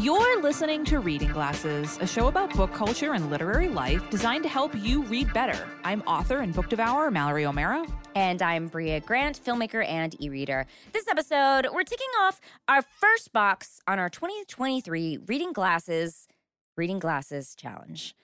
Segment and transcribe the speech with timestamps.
[0.00, 4.48] You're listening to Reading Glasses, a show about book culture and literary life designed to
[4.48, 5.68] help you read better.
[5.84, 7.84] I'm author and book devourer Mallory O'Meara.
[8.14, 10.66] And I'm Bria Grant, filmmaker and e reader.
[10.94, 16.26] This episode, we're ticking off our first box on our 2023 Reading Glasses,
[16.78, 18.14] Reading Glasses Challenge.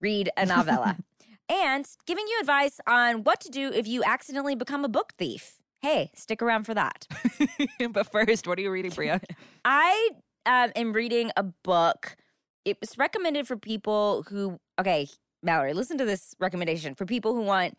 [0.00, 0.96] Read a novella.
[1.50, 5.58] and giving you advice on what to do if you accidentally become a book thief.
[5.80, 7.06] Hey, stick around for that.
[7.90, 9.20] but first, what are you reading, Bria?
[9.66, 10.12] I
[10.46, 12.16] um, am reading a book.
[12.64, 15.08] It was recommended for people who, okay,
[15.42, 17.78] Mallory, listen to this recommendation for people who want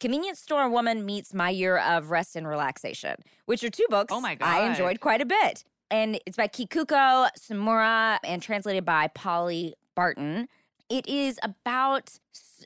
[0.00, 4.20] Convenience Store Woman Meets My Year of Rest and Relaxation, which are two books Oh
[4.20, 4.48] my God.
[4.48, 5.64] I enjoyed quite a bit.
[5.90, 10.48] And it's by Kikuko Tsumura and translated by Polly Barton.
[10.88, 12.18] It is about,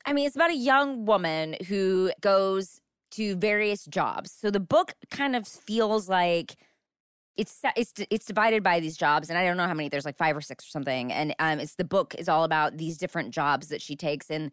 [0.06, 2.80] I mean, it's about a young woman who goes
[3.12, 4.30] to various jobs.
[4.30, 6.56] So the book kind of feels like
[7.36, 9.88] it's it's it's divided by these jobs, and I don't know how many.
[9.88, 12.78] There's like five or six or something, and um, it's the book is all about
[12.78, 14.50] these different jobs that she takes and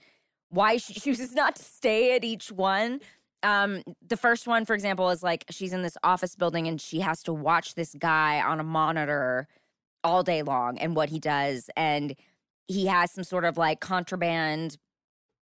[0.49, 2.99] why she chooses not to stay at each one.
[3.41, 7.01] Um, the first one, for example, is like she's in this office building and she
[7.01, 9.47] has to watch this guy on a monitor
[10.03, 12.15] all day long and what he does, and
[12.67, 14.77] he has some sort of like contraband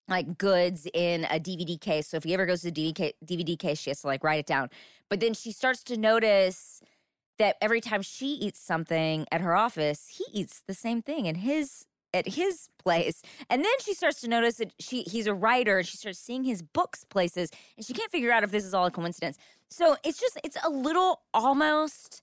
[0.09, 2.08] like goods in a DVD case.
[2.08, 4.39] So if he ever goes to the DVD, DVD case, she has to like write
[4.39, 4.69] it down.
[5.09, 6.81] But then she starts to notice
[7.40, 11.36] that every time she eats something at her office, he eats the same thing in
[11.36, 13.22] his at his place.
[13.50, 16.44] And then she starts to notice that she he's a writer and she starts seeing
[16.44, 19.38] his books places and she can't figure out if this is all a coincidence.
[19.70, 22.22] So it's just it's a little almost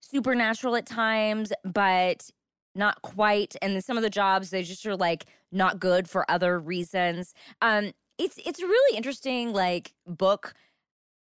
[0.00, 2.30] supernatural at times, but
[2.74, 3.56] not quite.
[3.60, 7.34] And then some of the jobs they just are like not good for other reasons.
[7.62, 10.54] Um it's it's a really interesting like book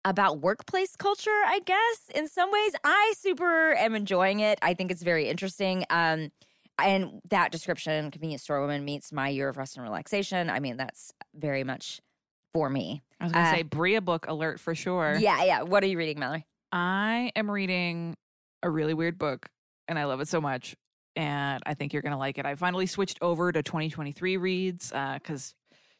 [0.04, 2.10] about workplace culture, I guess.
[2.14, 4.58] In some ways, I super am enjoying it.
[4.62, 5.84] I think it's very interesting.
[5.90, 6.30] Um,
[6.78, 10.48] and that description, convenience store woman meets my year of rest and relaxation.
[10.48, 12.00] I mean, that's very much
[12.54, 13.02] for me.
[13.20, 15.16] I was going to Uh, say Bria book alert for sure.
[15.18, 15.62] Yeah, yeah.
[15.62, 16.46] What are you reading, Mallory?
[16.72, 18.16] I am reading
[18.62, 19.48] a really weird book
[19.88, 20.74] and I love it so much.
[21.16, 22.46] And I think you're going to like it.
[22.46, 25.54] I finally switched over to 2023 reads because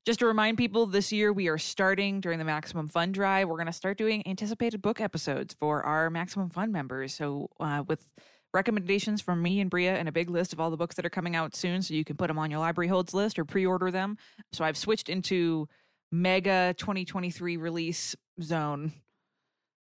[0.06, 3.48] just to remind people, this year we are starting during the Maximum Fun Drive.
[3.48, 7.14] We're going to start doing anticipated book episodes for our Maximum Fun members.
[7.14, 8.04] So, uh, with
[8.52, 11.10] recommendations from me and Bria and a big list of all the books that are
[11.10, 13.66] coming out soon, so you can put them on your library holds list or pre
[13.66, 14.16] order them.
[14.52, 15.68] So, I've switched into
[16.12, 18.92] mega 2023 release zone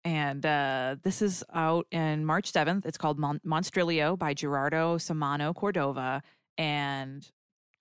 [0.04, 2.86] and uh, this is out in March 7th.
[2.86, 6.22] It's called Mon- Monstrilio by Gerardo Samano Cordova.
[6.58, 7.28] And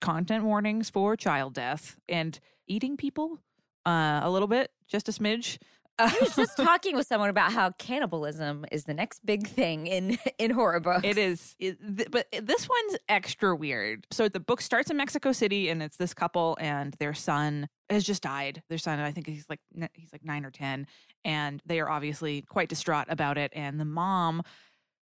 [0.01, 3.39] content warnings for child death and eating people
[3.85, 5.57] uh, a little bit, just a smidge.
[5.99, 10.17] I was just talking with someone about how cannibalism is the next big thing in
[10.39, 11.01] in horror books.
[11.03, 14.07] It is, it, th- but this one's extra weird.
[14.11, 18.03] So the book starts in Mexico City, and it's this couple and their son has
[18.03, 18.63] just died.
[18.69, 19.59] Their son, I think he's like
[19.93, 20.87] he's like nine or ten,
[21.23, 23.51] and they are obviously quite distraught about it.
[23.55, 24.43] And the mom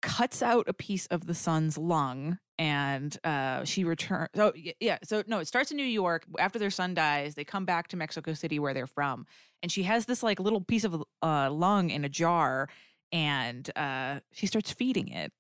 [0.02, 5.24] cuts out a piece of the son's lung and uh she returns oh yeah so
[5.28, 8.34] no it starts in new york after their son dies they come back to mexico
[8.34, 9.26] city where they're from
[9.62, 12.68] and she has this like little piece of uh lung in a jar
[13.12, 15.32] and uh she starts feeding it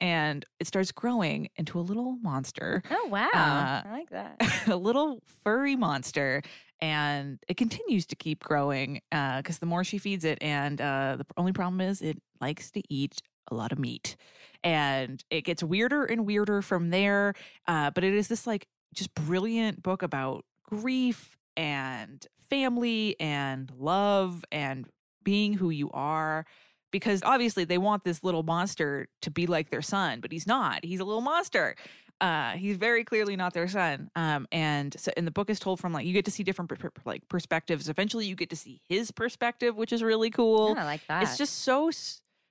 [0.00, 4.36] and it starts growing into a little monster oh wow, Uh, I like that.
[4.68, 6.42] a little furry monster
[6.80, 11.26] and it continues to keep growing because the more she feeds it and uh, the
[11.36, 13.20] only problem is it likes to eat
[13.50, 14.16] a lot of meat
[14.64, 17.34] and it gets weirder and weirder from there
[17.66, 24.44] uh, but it is this like just brilliant book about grief and family and love
[24.50, 24.86] and
[25.22, 26.46] being who you are
[26.90, 30.84] because obviously they want this little monster to be like their son but he's not
[30.84, 31.74] he's a little monster
[32.20, 35.78] uh he's very clearly not their son um and so and the book is told
[35.78, 38.56] from like you get to see different per- per- like perspectives eventually you get to
[38.56, 41.22] see his perspective which is really cool Yeah, I like that.
[41.24, 41.90] it's just so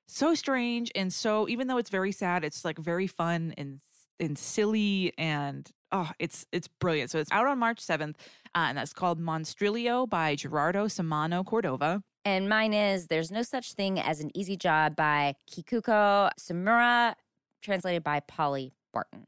[0.08, 3.80] so strange and so even though it's very sad it's like very fun and
[4.20, 8.16] and silly and oh it's it's brilliant so it's out on march 7th
[8.56, 13.72] uh, and that's called monstrilio by gerardo samano cordova And mine is There's No Such
[13.72, 17.16] Thing as an Easy Job by Kikuko Tsumura,
[17.62, 19.28] translated by Polly Barton.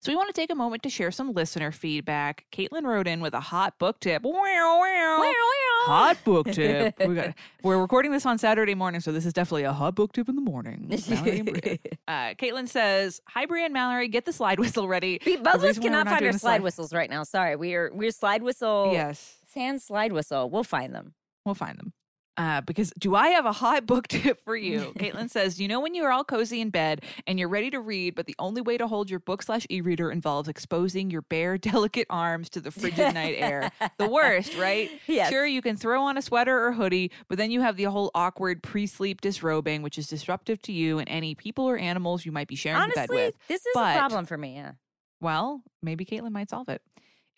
[0.00, 2.44] So we want to take a moment to share some listener feedback.
[2.52, 4.22] Caitlin wrote in with a hot book tip.
[4.22, 5.32] Wow, wow.
[5.86, 6.94] Hot book tip.
[7.06, 7.34] we got,
[7.64, 10.36] we're recording this on Saturday morning, so this is definitely a hot book tip in
[10.36, 10.88] the morning.
[11.08, 11.78] Mallory and Bria.
[12.06, 14.06] uh, Caitlin says, "Hi, Bria and Mallory.
[14.06, 16.30] Get the slide whistle ready." We, both of us reason why we're cannot find our
[16.30, 17.24] a slide whistles right now.
[17.24, 18.90] Sorry, we're we're slide whistle.
[18.92, 20.48] Yes, sans slide whistle.
[20.48, 21.14] We'll find them.
[21.44, 21.92] we'll find them.
[22.38, 24.92] Uh, because do I have a hot book tip for you?
[24.96, 28.14] Caitlin says, you know when you're all cozy in bed and you're ready to read,
[28.14, 32.06] but the only way to hold your book slash e-reader involves exposing your bare, delicate
[32.08, 33.72] arms to the frigid night air.
[33.98, 34.88] The worst, right?
[35.08, 35.30] Yes.
[35.30, 38.10] Sure, you can throw on a sweater or hoodie, but then you have the whole
[38.14, 42.46] awkward pre-sleep disrobing, which is disruptive to you and any people or animals you might
[42.46, 43.34] be sharing the bed with.
[43.48, 44.54] this is But- a problem for me.
[44.54, 44.72] Yeah.
[45.20, 46.80] Well, maybe Caitlin might solve it.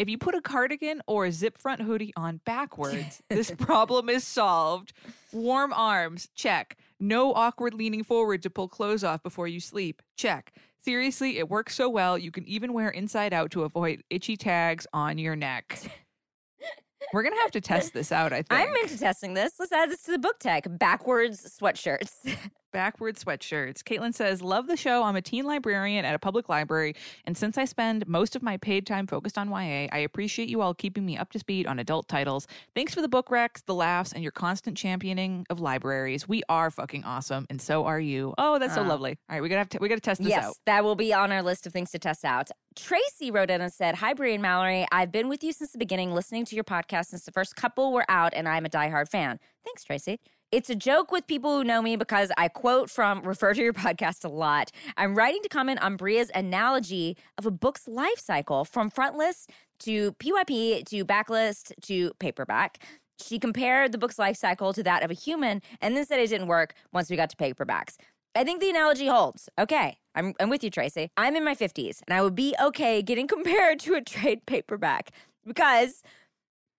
[0.01, 4.27] If you put a cardigan or a zip front hoodie on backwards, this problem is
[4.27, 4.95] solved.
[5.31, 6.79] Warm arms, check.
[6.99, 10.55] No awkward leaning forward to pull clothes off before you sleep, check.
[10.83, 14.87] Seriously, it works so well, you can even wear inside out to avoid itchy tags
[14.95, 15.79] on your neck.
[17.13, 18.53] We're going to have to test this out, I think.
[18.53, 19.53] I'm into testing this.
[19.59, 20.79] Let's add this to the book tag.
[20.79, 22.39] Backwards sweatshirts.
[22.73, 23.83] Backward sweatshirts.
[23.83, 25.03] Caitlin says, Love the show.
[25.03, 26.95] I'm a teen librarian at a public library.
[27.25, 30.61] And since I spend most of my paid time focused on YA, I appreciate you
[30.61, 32.47] all keeping me up to speed on adult titles.
[32.75, 36.29] Thanks for the book recs, the laughs, and your constant championing of libraries.
[36.29, 38.35] We are fucking awesome, and so are you.
[38.39, 38.87] Oh, that's so Oh.
[38.87, 39.19] lovely.
[39.29, 40.55] All right, we gotta have to, we gotta test this yes, out.
[40.67, 42.51] that will be on our list of things to test out.
[42.77, 44.87] Tracy wrote in and said, Hi, Brie and Mallory.
[44.93, 47.93] I've been with you since the beginning, listening to your podcast since the first couple
[47.93, 49.39] were out, and I'm a diehard fan.
[49.65, 50.21] Thanks, Tracy.
[50.53, 53.73] It's a joke with people who know me because I quote from refer to your
[53.73, 54.73] podcast a lot.
[54.97, 59.47] I'm writing to comment on Bria's analogy of a book's life cycle from frontlist
[59.81, 62.83] to PYP to backlist to paperback.
[63.23, 66.31] She compared the book's life cycle to that of a human and then said it
[66.31, 67.95] didn't work once we got to paperbacks.
[68.35, 69.49] I think the analogy holds.
[69.57, 71.13] Okay, I'm, I'm with you, Tracy.
[71.17, 75.13] I'm in my 50s and I would be okay getting compared to a trade paperback
[75.47, 76.03] because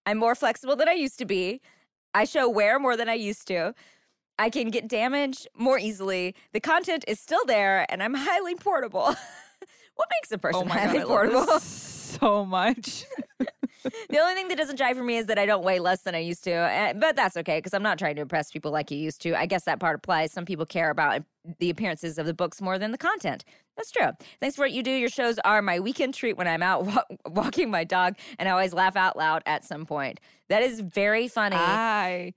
[0.05, 1.61] I'm more flexible than I used to be.
[2.13, 3.73] I show wear more than I used to.
[4.37, 6.35] I can get damaged more easily.
[6.51, 9.05] The content is still there and I'm highly portable.
[9.95, 11.59] what makes a person Oh highly god, portable?
[12.11, 13.05] this so much.
[13.39, 16.13] the only thing that doesn't jive for me is that I don't weigh less than
[16.15, 16.51] I used to.
[16.51, 19.33] eh, But that's okay because I'm not trying to impress people like you used to.
[19.39, 20.31] I guess that part applies.
[20.31, 21.23] Some people care about
[21.59, 23.43] the appearances of the books more than the content.
[23.77, 24.09] That's true.
[24.39, 24.91] Thanks for what you do.
[24.91, 28.51] Your shows are my weekend treat when I'm out wa- walking my dog, and I
[28.51, 30.19] always laugh out loud at some point.
[30.49, 31.55] That is very funny.
[31.57, 32.33] I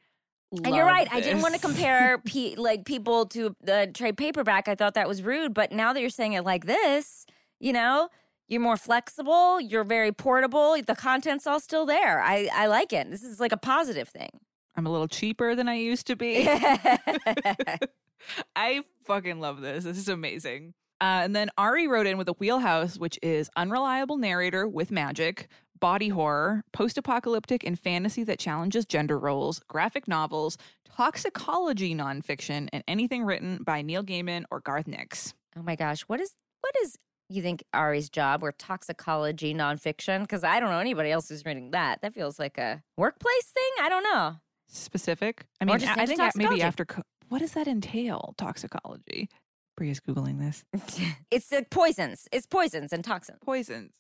[0.65, 1.09] and you're right.
[1.11, 4.69] I didn't want to compare pe- like people to the trade paperback.
[4.69, 5.53] I thought that was rude.
[5.53, 7.27] But now that you're saying it like this,
[7.59, 8.09] you know,
[8.49, 9.61] you're more flexible.
[9.61, 10.76] You're very portable.
[10.87, 12.20] The content's all still there.
[12.20, 13.11] I I like it.
[13.11, 14.41] This is like a positive thing.
[14.76, 16.49] I'm a little cheaper than I used to be.
[18.56, 19.85] I fucking love this.
[19.85, 20.75] This is amazing.
[21.00, 25.49] Uh, and then Ari wrote in with a wheelhouse, which is unreliable narrator with magic,
[25.79, 30.56] body horror, post apocalyptic and fantasy that challenges gender roles, graphic novels,
[30.96, 35.35] toxicology nonfiction, and anything written by Neil Gaiman or Garth Nix.
[35.56, 36.96] oh my gosh, what is what is
[37.29, 40.21] you think Ari's job or toxicology nonfiction?
[40.23, 42.00] Because I don't know anybody else who's reading that.
[42.03, 43.71] That feels like a workplace thing.
[43.85, 44.37] I don't know.
[44.69, 45.47] Specific?
[45.61, 46.85] I mean, just I I think maybe after.
[46.85, 48.35] Co- what does that entail?
[48.37, 49.29] Toxicology.
[49.76, 50.65] Bria's Googling this.
[51.31, 52.29] it's like poisons.
[52.32, 53.38] It's poisons and toxins.
[53.44, 53.93] Poisons.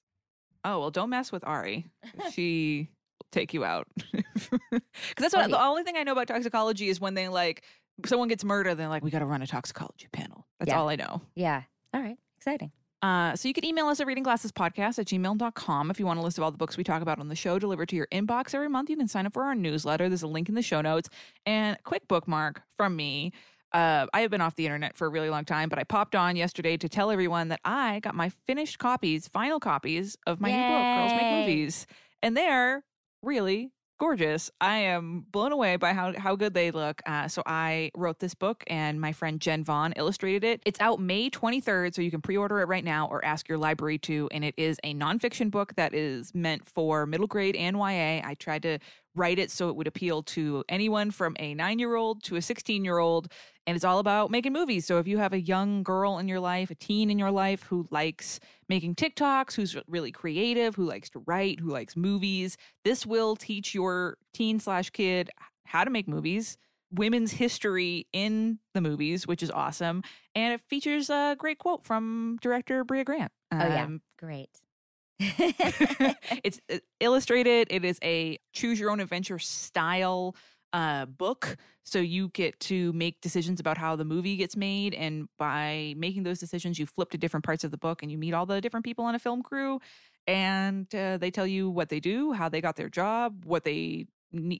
[0.64, 1.86] Oh, well, don't mess with Ari.
[2.32, 2.88] She
[3.20, 3.86] will take you out.
[4.70, 4.82] Because
[5.18, 7.62] that's what the only thing I know about toxicology is when they like
[8.06, 10.46] someone gets murdered, they're like, we got to run a toxicology panel.
[10.58, 10.80] That's Yeah.
[10.80, 11.22] all I know.
[11.36, 11.62] Yeah.
[11.92, 12.16] All right.
[12.36, 12.72] Exciting.
[13.04, 16.38] Uh, so you can email us at readingglassespodcast at gmail.com if you want a list
[16.38, 18.68] of all the books we talk about on the show delivered to your inbox every
[18.68, 18.88] month.
[18.88, 20.08] You can sign up for our newsletter.
[20.08, 21.10] There's a link in the show notes.
[21.44, 23.32] And quick bookmark from me.
[23.72, 26.14] Uh, I have been off the internet for a really long time, but I popped
[26.14, 30.48] on yesterday to tell everyone that I got my finished copies, final copies of my
[30.48, 31.86] new book, Girls Make Movies.
[32.22, 32.84] And they're
[33.20, 33.70] really
[34.04, 34.50] gorgeous.
[34.60, 37.00] I am blown away by how, how good they look.
[37.06, 40.60] Uh, so I wrote this book, and my friend Jen Vaughn illustrated it.
[40.66, 43.56] It's out May 23rd, so you can pre order it right now or ask your
[43.56, 44.28] library to.
[44.30, 48.20] And it is a nonfiction book that is meant for middle grade and YA.
[48.22, 48.78] I tried to
[49.14, 52.42] write it so it would appeal to anyone from a nine year old to a
[52.42, 53.28] 16 year old.
[53.66, 54.86] And it's all about making movies.
[54.86, 57.62] So if you have a young girl in your life, a teen in your life
[57.64, 63.06] who likes making TikToks, who's really creative, who likes to write, who likes movies, this
[63.06, 65.30] will teach your teen slash kid
[65.66, 66.58] how to make movies,
[66.92, 70.02] women's history in the movies, which is awesome.
[70.34, 73.32] And it features a great quote from director Bria Grant.
[73.52, 73.84] Oh, yeah.
[73.84, 74.50] Um, Great.
[76.44, 77.68] it's uh, illustrated.
[77.70, 80.34] It is a choose your own adventure style
[80.72, 81.56] uh, book.
[81.84, 84.92] So you get to make decisions about how the movie gets made.
[84.94, 88.18] And by making those decisions, you flip to different parts of the book and you
[88.18, 89.80] meet all the different people on a film crew.
[90.26, 94.06] And uh, they tell you what they do, how they got their job, what they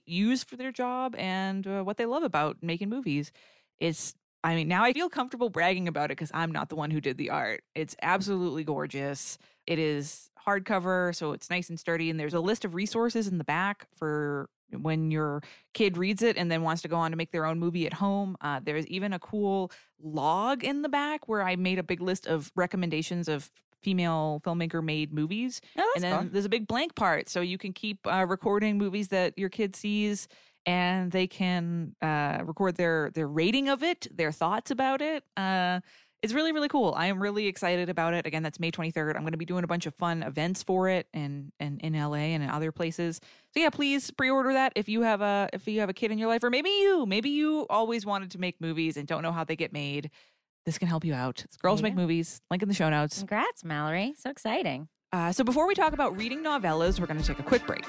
[0.05, 3.31] use for their job, and uh, what they love about making movies.
[3.79, 6.91] It's I mean, now I feel comfortable bragging about it because I'm not the one
[6.91, 7.63] who did the art.
[7.73, 9.39] It's absolutely gorgeous.
[9.65, 12.09] It is hardcover, so it's nice and sturdy.
[12.09, 15.41] And there's a list of resources in the back for when your
[15.73, 17.93] kid reads it and then wants to go on to make their own movie at
[17.93, 18.35] home.
[18.41, 19.71] Uh, there's even a cool
[20.01, 23.51] log in the back where I made a big list of recommendations of
[23.83, 25.61] female filmmaker made movies.
[25.77, 26.29] Oh, and then fun.
[26.33, 29.75] there's a big blank part so you can keep uh, recording movies that your kid
[29.75, 30.27] sees
[30.65, 35.23] and they can uh, record their their rating of it, their thoughts about it.
[36.25, 36.91] It's really really cool.
[36.97, 38.25] I am really excited about it.
[38.25, 39.15] Again, that's May 23rd.
[39.15, 41.93] I'm going to be doing a bunch of fun events for it and and in
[41.93, 43.21] LA and in other places.
[43.53, 46.17] So yeah, please pre-order that if you have a if you have a kid in
[46.17, 49.31] your life or maybe you maybe you always wanted to make movies and don't know
[49.31, 50.09] how they get made.
[50.65, 51.43] This can help you out.
[51.45, 52.41] It's Girls Make Movies.
[52.49, 53.19] Link in the show notes.
[53.19, 54.15] Congrats, Mallory.
[54.17, 54.87] So exciting.
[55.13, 57.85] Uh, so before we talk about reading novellas, we're going to take a quick break.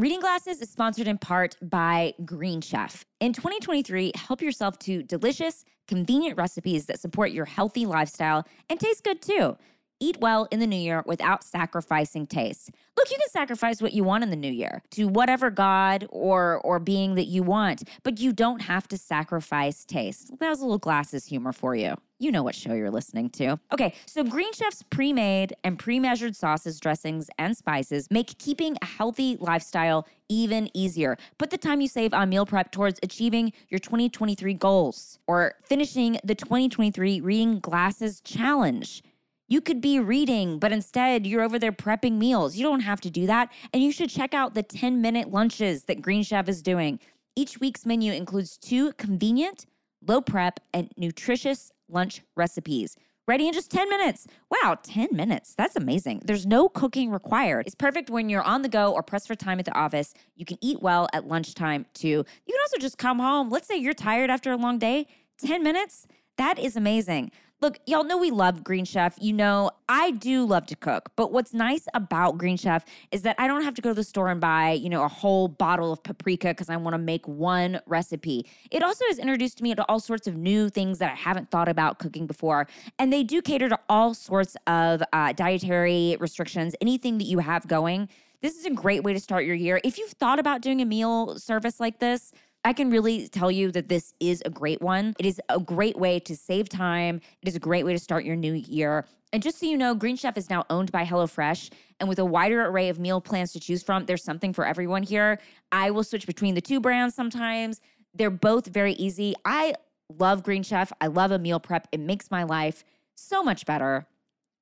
[0.00, 3.04] Reading Glasses is sponsored in part by Green Chef.
[3.20, 9.04] In 2023, help yourself to delicious, convenient recipes that support your healthy lifestyle and taste
[9.04, 9.58] good too.
[10.00, 12.70] Eat well in the new year without sacrificing taste.
[12.96, 16.60] Look, you can sacrifice what you want in the new year to whatever god or
[16.64, 20.38] or being that you want, but you don't have to sacrifice taste.
[20.38, 21.96] That was a little glasses humor for you.
[22.18, 23.58] You know what show you're listening to.
[23.72, 28.76] Okay, so Green Chef's pre made and pre measured sauces, dressings, and spices make keeping
[28.82, 31.16] a healthy lifestyle even easier.
[31.38, 36.18] Put the time you save on meal prep towards achieving your 2023 goals or finishing
[36.22, 39.02] the 2023 Reading Glasses Challenge.
[39.50, 42.56] You could be reading, but instead you're over there prepping meals.
[42.56, 43.52] You don't have to do that.
[43.74, 47.00] And you should check out the 10 minute lunches that Green Chef is doing.
[47.34, 49.66] Each week's menu includes two convenient,
[50.06, 52.96] low prep, and nutritious lunch recipes.
[53.26, 54.28] Ready in just 10 minutes.
[54.50, 55.54] Wow, 10 minutes.
[55.58, 56.22] That's amazing.
[56.24, 57.66] There's no cooking required.
[57.66, 60.14] It's perfect when you're on the go or pressed for time at the office.
[60.36, 62.08] You can eat well at lunchtime too.
[62.08, 63.50] You can also just come home.
[63.50, 65.08] Let's say you're tired after a long day.
[65.44, 66.06] 10 minutes?
[66.38, 67.32] That is amazing.
[67.62, 69.18] Look, y'all know we love Green Chef.
[69.20, 73.36] You know, I do love to cook, but what's nice about Green Chef is that
[73.38, 75.92] I don't have to go to the store and buy, you know, a whole bottle
[75.92, 78.46] of paprika because I want to make one recipe.
[78.70, 81.68] It also has introduced me to all sorts of new things that I haven't thought
[81.68, 82.66] about cooking before.
[82.98, 87.68] And they do cater to all sorts of uh, dietary restrictions, anything that you have
[87.68, 88.08] going.
[88.40, 89.82] This is a great way to start your year.
[89.84, 92.32] If you've thought about doing a meal service like this,
[92.64, 95.14] I can really tell you that this is a great one.
[95.18, 97.20] It is a great way to save time.
[97.40, 99.06] It is a great way to start your new year.
[99.32, 101.70] And just so you know, Green Chef is now owned by HelloFresh.
[102.00, 105.02] And with a wider array of meal plans to choose from, there's something for everyone
[105.02, 105.38] here.
[105.72, 107.80] I will switch between the two brands sometimes.
[108.12, 109.34] They're both very easy.
[109.44, 109.74] I
[110.18, 110.92] love Green Chef.
[111.00, 111.88] I love a meal prep.
[111.92, 114.06] It makes my life so much better.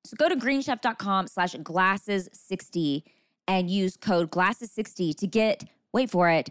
[0.04, 3.02] So go to greenchef.com slash glasses60
[3.48, 6.50] and use code glasses60 to get, wait for it,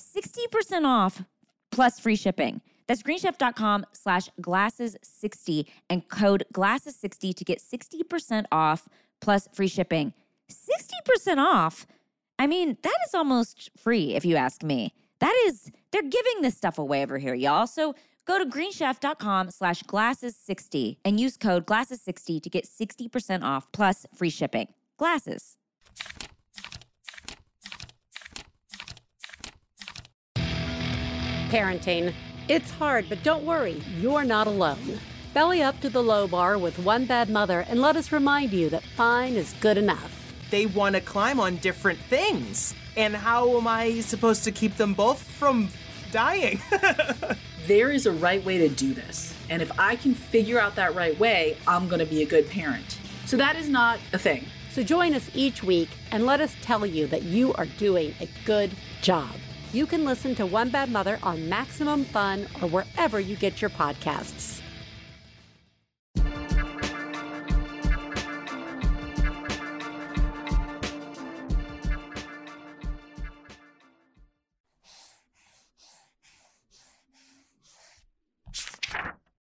[0.00, 1.22] 60% off
[1.70, 2.60] plus free shipping.
[2.86, 8.88] That's greenchef.com slash glasses60 and code glasses60 to get 60% off
[9.20, 10.12] plus free shipping.
[10.50, 11.86] 60% off?
[12.38, 14.92] I mean, that is almost free if you ask me.
[15.20, 17.66] That is, they're giving this stuff away over here, y'all.
[17.66, 24.06] So go to greenchef.com slash glasses60 and use code glasses60 to get 60% off plus
[24.16, 24.68] free shipping.
[24.96, 25.56] Glasses.
[31.50, 32.14] Parenting.
[32.46, 35.00] It's hard, but don't worry, you're not alone.
[35.34, 38.68] Belly up to the low bar with One Bad Mother and let us remind you
[38.70, 40.32] that fine is good enough.
[40.52, 42.72] They want to climb on different things.
[42.96, 45.70] And how am I supposed to keep them both from
[46.12, 46.60] dying?
[47.66, 49.34] there is a right way to do this.
[49.48, 52.48] And if I can figure out that right way, I'm going to be a good
[52.48, 53.00] parent.
[53.26, 54.46] So that is not a thing.
[54.70, 58.28] So join us each week and let us tell you that you are doing a
[58.44, 58.70] good
[59.02, 59.32] job.
[59.72, 63.70] You can listen to One Bad Mother on Maximum Fun or wherever you get your
[63.70, 64.60] podcasts.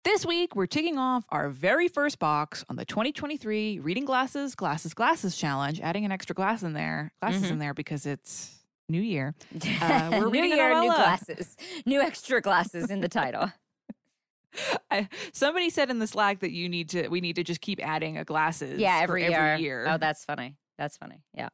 [0.03, 4.93] This week, we're ticking off our very first box on the 2023 Reading Glasses, Glasses,
[4.93, 7.53] Glasses Challenge, adding an extra glass in there, glasses mm-hmm.
[7.53, 8.56] in there because it's
[8.89, 9.35] New Year.
[9.81, 13.51] Uh, we're new reading year, new glasses, new extra glasses in the title.
[14.91, 17.79] I, somebody said in the Slack that you need to, we need to just keep
[17.85, 18.79] adding a glasses.
[18.79, 19.83] yeah, for every, every year.
[19.83, 19.87] year.
[19.89, 20.55] Oh, that's funny.
[20.77, 21.21] That's funny.
[21.33, 21.49] Yeah.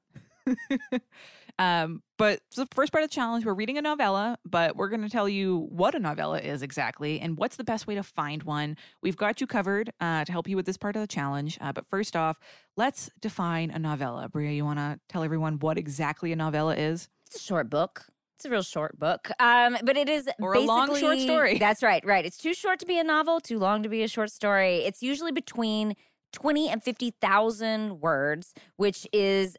[1.59, 4.89] um, but so the first part of the challenge, we're reading a novella, but we're
[4.89, 8.03] going to tell you what a novella is exactly and what's the best way to
[8.03, 8.77] find one.
[9.01, 11.57] We've got you covered uh, to help you with this part of the challenge.
[11.61, 12.39] Uh, but first off,
[12.75, 14.27] let's define a novella.
[14.29, 17.07] Bria, you want to tell everyone what exactly a novella is?
[17.33, 18.05] It's a short book.
[18.37, 19.31] It's a real short book.
[19.39, 21.57] Um, but it is Or a long short story.
[21.57, 22.25] That's right, right.
[22.25, 24.77] It's too short to be a novel, too long to be a short story.
[24.77, 25.95] It's usually between
[26.33, 29.57] 20 and 50,000 words, which is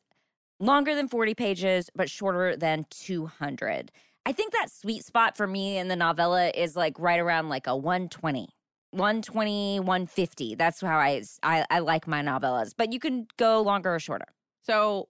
[0.61, 3.91] longer than 40 pages, but shorter than 200.
[4.27, 7.67] I think that sweet spot for me in the novella is like right around like
[7.67, 8.49] a 120.
[8.93, 10.55] 120, 150.
[10.55, 12.73] That's how I, I, I like my novellas.
[12.77, 14.27] But you can go longer or shorter.
[14.63, 15.09] So,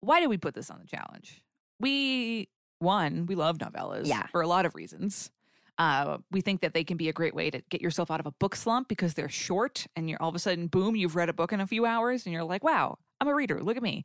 [0.00, 1.42] why did we put this on the challenge?
[1.82, 2.48] We,
[2.78, 4.26] one, we love novellas Yeah.
[4.28, 5.30] for a lot of reasons.
[5.78, 8.26] Uh, we think that they can be a great way to get yourself out of
[8.26, 11.28] a book slump because they're short and you're all of a sudden, boom, you've read
[11.28, 13.62] a book in a few hours and you're like, wow, I'm a reader.
[13.62, 14.04] Look at me.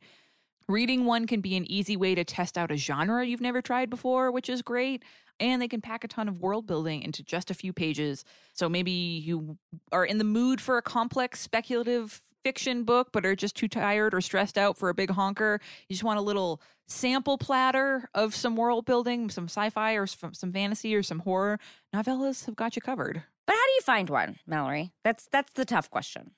[0.68, 3.88] Reading one can be an easy way to test out a genre you've never tried
[3.90, 5.02] before, which is great.
[5.40, 8.24] And they can pack a ton of world building into just a few pages.
[8.54, 9.56] So maybe you
[9.92, 14.14] are in the mood for a complex, speculative fiction book, but are just too tired
[14.14, 15.60] or stressed out for a big honker.
[15.86, 20.06] You just want a little sample platter of some world building, some sci fi or
[20.06, 21.60] some, some fantasy or some horror.
[21.94, 23.22] Novellas have got you covered.
[23.46, 24.92] But how do you find one, Mallory?
[25.04, 26.30] That's that's the tough question.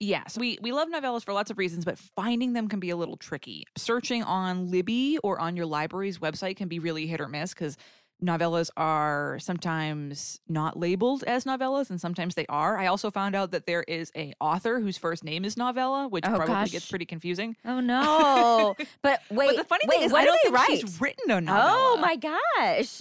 [0.00, 2.96] Yes, we, we love novellas for lots of reasons, but finding them can be a
[2.96, 3.64] little tricky.
[3.76, 7.76] Searching on Libby or on your library's website can be really hit or miss because
[8.22, 12.76] novellas are sometimes not labeled as novellas and sometimes they are.
[12.78, 16.24] I also found out that there is a author whose first name is novella, which
[16.26, 16.70] Oh, probably gosh.
[16.72, 17.56] gets pretty confusing.
[17.64, 18.74] Oh no!
[19.02, 20.80] but wait, but the funny wait, thing is, I do don't think write?
[20.80, 21.66] she's written a novella.
[21.70, 23.00] Oh my gosh!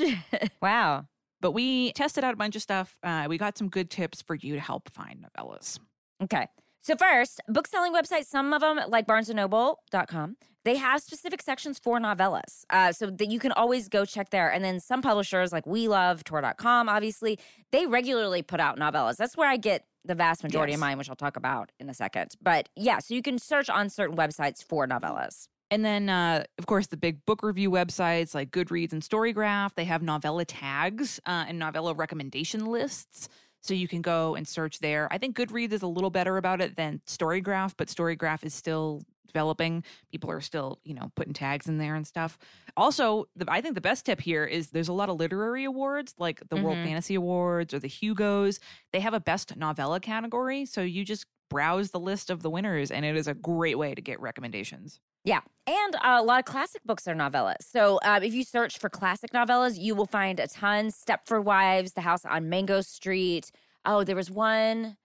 [0.62, 1.06] wow.
[1.40, 2.98] But we tested out a bunch of stuff.
[3.04, 5.80] Uh, we got some good tips for you to help find novellas.
[6.24, 6.48] Okay.
[6.82, 12.00] So first, book selling websites, some of them like barnesandnoble.com, they have specific sections for
[12.00, 12.64] novellas.
[12.70, 14.52] Uh, so that you can always go check there.
[14.52, 17.40] And then some publishers like We Love, Tor.com, obviously,
[17.72, 19.18] they regularly put out novellas.
[19.18, 21.94] That's where I get the vast majority of mine, which I'll talk about in a
[21.94, 22.36] second.
[22.42, 25.48] But yeah, so you can search on certain websites for novellas.
[25.70, 29.84] And then, uh, of course, the big book review websites like Goodreads and Storygraph, they
[29.84, 33.28] have novella tags uh, and novella recommendation lists.
[33.68, 35.10] So you can go and search there.
[35.12, 39.04] I think Goodreads is a little better about it than Storygraph, but Storygraph is still
[39.28, 39.84] developing.
[40.10, 42.38] People are still, you know, putting tags in there and stuff.
[42.78, 46.16] Also, the, I think the best tip here is there's a lot of literary awards
[46.18, 46.86] like the World Mhm.
[46.86, 48.62] Fantasy Awards or the Hugos.
[48.94, 50.66] They have a best novella category.
[50.66, 53.96] So you just browse the list of the winners, and it is a great way
[53.96, 55.00] to get recommendations.
[55.24, 55.42] Yeah.
[55.66, 57.62] And uh, a lot of classic books are novellas.
[57.62, 60.90] So uh, if you search for classic novellas, you will find a ton.
[60.90, 63.52] Stepford Wives, The House on Mango Street.
[63.86, 64.98] Oh, there was one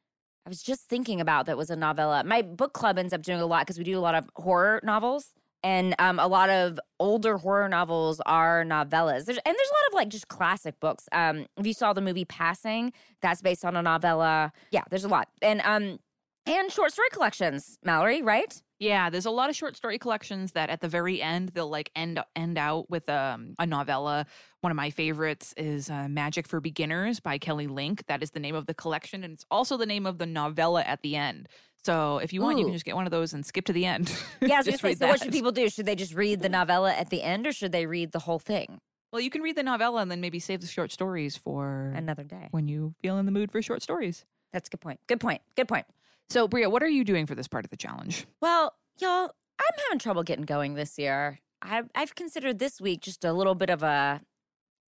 [0.45, 2.25] I was just thinking about that was a novella.
[2.25, 4.81] My book club ends up doing a lot because we do a lot of horror
[4.83, 5.33] novels.
[5.65, 9.27] And um, a lot of older horror novels are novellas.
[9.27, 11.09] There's, and there's a lot of like just classic books.
[11.13, 14.53] Um, if you saw the movie Passing, that's based on a novella.
[14.73, 15.29] Yeah, there's a lot.
[15.41, 16.01] And um,
[16.47, 18.61] and short story collections, Mallory, right?
[18.79, 21.91] Yeah, there's a lot of short story collections that at the very end they'll like
[21.95, 24.27] end end out with um, a novella.
[24.61, 28.05] One of my favorites is uh, Magic for Beginners by Kelly Link.
[28.07, 30.83] That is the name of the collection, and it's also the name of the novella
[30.83, 31.49] at the end.
[31.85, 33.87] So if you want, you can just get one of those and skip to the
[33.87, 34.13] end.
[34.41, 35.69] Yeah, I was gonna Just say, so what should people do?
[35.69, 38.39] Should they just read the novella at the end or should they read the whole
[38.41, 38.81] thing
[39.13, 42.25] Well, you can read the novella and then maybe save the short stories for another
[42.25, 42.49] day?
[42.51, 44.25] when you feel in the mood for short stories.
[44.53, 45.01] That's a good point.
[45.07, 45.43] Good point.
[45.57, 45.87] Good point.
[46.33, 48.27] So, Bria, what are you doing for this part of the challenge?
[48.41, 51.39] Well, y'all, I'm having trouble getting going this year.
[51.61, 54.23] I've, I've considered this week just a little bit of a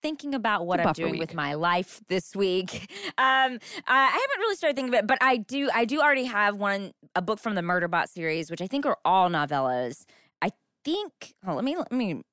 [0.02, 2.90] thinking about what I'm doing with my life this week.
[3.16, 5.70] Um, I I haven't really started thinking of it, but I do.
[5.74, 8.98] I do already have one a book from the Murderbot series, which I think are
[9.06, 10.06] all novellas.
[10.42, 10.50] I
[10.84, 11.34] think.
[11.46, 12.24] Oh, let me let me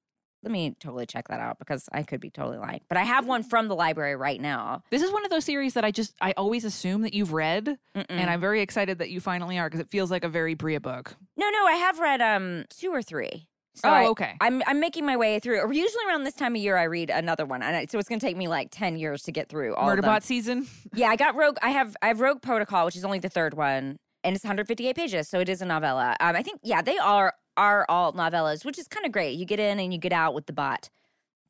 [0.42, 2.80] let me totally check that out because I could be totally lying.
[2.88, 4.82] But I have one from the library right now.
[4.90, 7.78] This is one of those series that I just I always assume that you've read,
[7.94, 8.06] Mm-mm.
[8.08, 10.80] and I'm very excited that you finally are because it feels like a very Bria
[10.80, 11.14] book.
[11.36, 13.46] No, no, I have read um two or three.
[13.74, 14.34] So oh, I, okay.
[14.40, 15.72] I'm I'm making my way through.
[15.72, 18.18] Usually around this time of year, I read another one, and I, so it's going
[18.18, 20.04] to take me like ten years to get through all of them.
[20.04, 20.66] Murderbot season.
[20.92, 21.56] Yeah, I got Rogue.
[21.62, 24.96] I have I have Rogue Protocol, which is only the third one, and it's 158
[24.96, 26.16] pages, so it is a novella.
[26.18, 29.38] Um, I think yeah, they are are all novellas, which is kind of great.
[29.38, 30.90] You get in and you get out with the bot.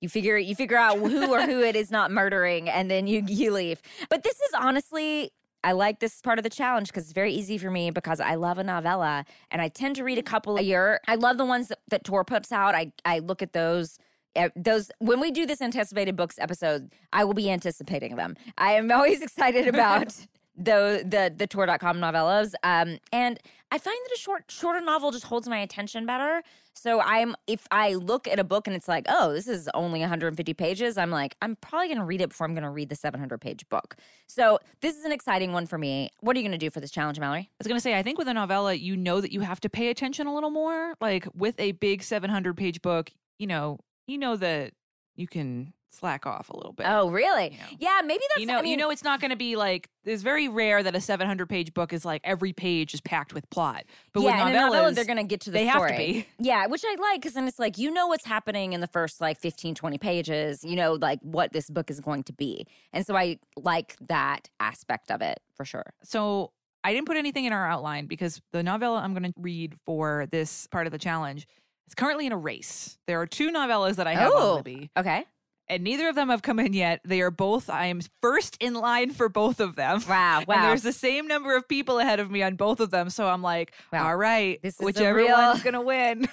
[0.00, 3.22] You figure you figure out who or who it is not murdering, and then you
[3.26, 3.82] you leave.
[4.08, 5.32] But this is honestly.
[5.62, 8.36] I like this part of the challenge because it's very easy for me because I
[8.36, 11.00] love a novella and I tend to read a couple a year.
[11.06, 12.74] I love the ones that, that Tor puts out.
[12.74, 13.98] I, I look at those
[14.36, 18.36] uh, those when we do this anticipated books episode, I will be anticipating them.
[18.56, 20.14] I am always excited about
[20.56, 22.54] the the the Tor.com novellas.
[22.62, 23.38] Um and
[23.72, 26.42] I find that a short shorter novel just holds my attention better.
[26.74, 30.00] So I'm if I look at a book and it's like, "Oh, this is only
[30.00, 32.88] 150 pages." I'm like, I'm probably going to read it before I'm going to read
[32.88, 33.96] the 700-page book.
[34.28, 36.10] So, this is an exciting one for me.
[36.20, 37.40] What are you going to do for this challenge, Mallory?
[37.40, 39.68] I was gonna say, I think with a novella, you know that you have to
[39.68, 40.94] pay attention a little more.
[41.00, 44.72] Like with a big 700 page book, you know, you know that
[45.16, 46.86] you can slack off a little bit.
[46.88, 47.50] Oh, really?
[47.52, 47.76] Yeah.
[47.78, 49.88] Yeah, maybe that's you know, I mean, you know, it's not going to be like.
[50.04, 53.48] It's very rare that a 700 page book is like every page is packed with
[53.50, 53.84] plot.
[54.12, 55.82] But yeah, with in a novella, novellas, they're going to get to the they have
[55.82, 55.96] to story.
[56.12, 56.26] be.
[56.46, 59.20] Yeah, which I like because then it's like you know what's happening in the first
[59.20, 60.64] like 15, 20 pages.
[60.64, 64.48] You know, like what this book is going to be, and so I like that
[64.58, 65.92] aspect of it for sure.
[66.02, 69.74] So I didn't put anything in our outline because the novella I'm going to read
[69.84, 71.46] for this part of the challenge
[71.86, 72.96] is currently in a race.
[73.06, 74.50] There are two novellas that I have Oh.
[74.52, 75.24] on Libby, Okay.
[75.70, 77.00] And neither of them have come in yet.
[77.04, 77.70] They are both.
[77.70, 80.02] I am first in line for both of them.
[80.08, 80.38] Wow.
[80.40, 80.62] And Wow.
[80.68, 83.08] there's the same number of people ahead of me on both of them.
[83.10, 84.08] So I'm like, Wow.
[84.08, 86.28] all right, This is whichever real- one's going to win.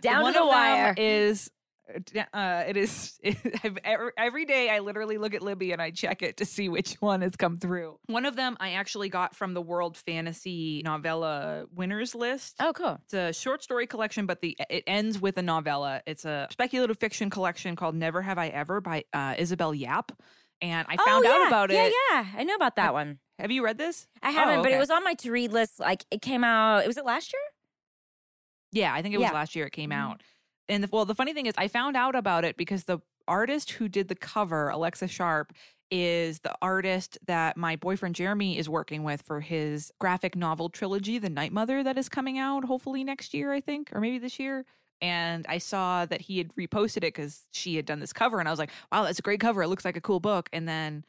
[0.00, 0.94] Down One to the of them wire.
[0.96, 1.50] is
[2.32, 6.22] uh, it is I've- every, every day I literally look at Libby and I check
[6.22, 7.98] it to see which one has come through.
[8.06, 12.56] One of them I actually got from the World Fantasy Novella winners list.
[12.60, 12.98] oh, cool.
[13.04, 16.02] It's a short story collection, but the it ends with a novella.
[16.06, 20.12] It's a speculative fiction collection called Never Have I Ever by uh, Isabel Yap.
[20.62, 21.92] And I found oh, out about it.
[22.12, 23.18] Yeah, I know about that one.
[23.38, 24.06] Have you read this?
[24.22, 25.80] I haven't, Oh, but it was on my to read list.
[25.80, 26.86] Like it came out.
[26.86, 27.42] Was it last year?
[28.72, 29.32] Yeah, I think it was Yeah.
[29.32, 29.94] last year it came Mhm.
[29.96, 30.22] out.
[30.68, 33.72] And the, well, the funny thing is, I found out about it because the artist
[33.72, 35.52] who did the cover, Alexa Sharp,
[35.90, 41.18] is the artist that my boyfriend Jeremy is working with for his graphic novel trilogy,
[41.18, 44.38] The Night Mother, that is coming out hopefully next year, I think, or maybe this
[44.38, 44.64] year.
[45.00, 48.48] And I saw that he had reposted it because she had done this cover, and
[48.48, 49.62] I was like, "Wow, that's a great cover!
[49.62, 51.04] It looks like a cool book." And then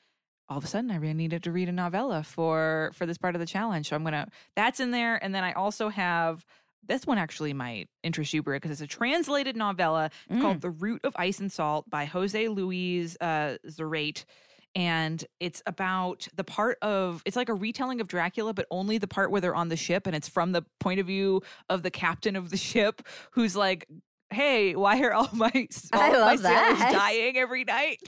[0.49, 3.35] all of a sudden, I really needed to read a novella for for this part
[3.35, 4.27] of the challenge, so I'm gonna.
[4.55, 6.45] That's in there, and then I also have
[6.87, 10.41] this one actually might interest you, Bria, because it's a translated novella Mm.
[10.41, 14.25] called The Route of Ice and Salt by Jose Luis uh, Zarate.
[14.77, 19.07] And it's about the part of, it's like a retelling of Dracula, but only the
[19.07, 20.05] part where they're on the ship.
[20.05, 23.87] And it's from the point of view of the captain of the ship who's like,
[24.31, 25.49] hey, why are all my,
[25.93, 26.39] all I of my love
[26.77, 27.99] sailors dying every night?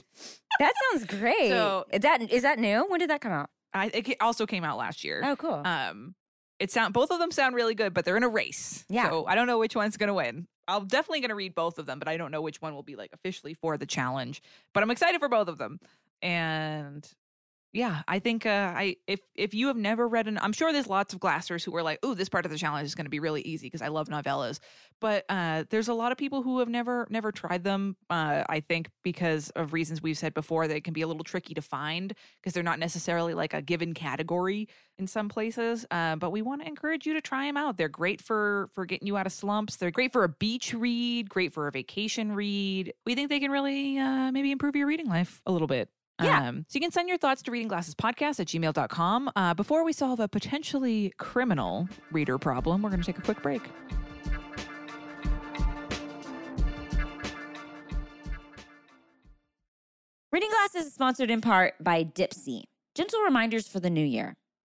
[0.60, 1.48] That sounds great.
[1.48, 2.84] So- is that is that new?
[2.88, 3.48] When did that come out?
[3.72, 5.22] I, it also came out last year.
[5.24, 5.62] Oh, cool.
[5.64, 6.14] Um,
[6.58, 8.84] it sound both of them sound really good, but they're in a race.
[8.88, 9.08] Yeah.
[9.08, 10.46] So I don't know which one's gonna win.
[10.66, 12.96] I'm definitely gonna read both of them, but I don't know which one will be
[12.96, 14.42] like officially for the challenge.
[14.74, 15.80] But I'm excited for both of them.
[16.20, 17.08] And
[17.72, 20.86] yeah, I think uh, I if if you have never read an, I'm sure there's
[20.86, 23.10] lots of glassers who are like, oh, this part of the challenge is going to
[23.10, 24.58] be really easy because I love novellas.
[25.00, 27.96] But uh, there's a lot of people who have never never tried them.
[28.08, 31.52] Uh, I think because of reasons we've said before, they can be a little tricky
[31.54, 34.66] to find because they're not necessarily like a given category
[34.98, 35.84] in some places.
[35.90, 37.76] Uh, but we want to encourage you to try them out.
[37.76, 39.76] They're great for for getting you out of slumps.
[39.76, 42.94] They're great for a beach read, great for a vacation read.
[43.04, 45.90] We think they can really uh, maybe improve your reading life a little bit.
[46.22, 46.48] Yeah.
[46.48, 49.30] Um, so you can send your thoughts to readingglassespodcast at gmail.com.
[49.36, 53.42] Uh, before we solve a potentially criminal reader problem, we're going to take a quick
[53.42, 53.62] break.
[60.30, 62.64] Reading Glasses is sponsored in part by Dipsea.
[62.94, 64.36] Gentle reminders for the new year.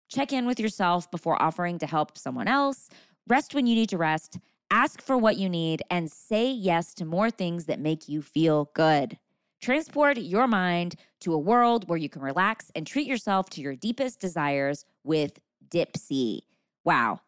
[0.10, 2.90] Check in with yourself before offering to help someone else.
[3.28, 4.38] Rest when you need to rest.
[4.70, 8.70] Ask for what you need and say yes to more things that make you feel
[8.74, 9.18] good.
[9.62, 13.76] Transport your mind to a world where you can relax and treat yourself to your
[13.76, 16.42] deepest desires with Dipsea.
[16.84, 17.22] Wow.